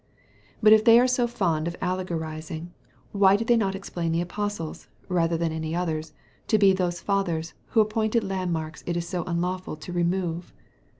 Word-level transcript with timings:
"But 0.63 0.73
if 0.73 0.83
they 0.83 0.99
are 0.99 1.05
so 1.07 1.27
fond 1.27 1.67
of 1.67 1.75
allegorizing, 1.79 2.73
why 3.11 3.35
do 3.35 3.45
they 3.45 3.55
not 3.55 3.75
explain 3.75 4.11
the 4.11 4.21
apostles, 4.21 4.87
rather 5.09 5.37
than 5.37 5.51
any 5.51 5.75
others, 5.75 6.13
to 6.47 6.57
be 6.57 6.73
those 6.73 6.99
fathers, 7.01 7.53
whose 7.67 7.83
appointed 7.83 8.23
landmarks 8.23 8.83
it 8.87 8.97
is 8.97 9.07
so 9.07 9.23
unlawful 9.25 9.75
to 9.75 9.93
remove? 9.93 10.55